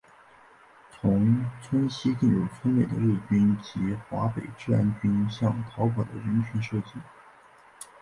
[0.89, 6.93] 从村西进入村内的日军及华北治安军向逃跑的人群射击。